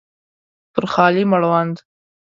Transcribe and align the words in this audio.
پر 0.73 0.85
خالي 0.93 1.23
مړوند 1.31 1.75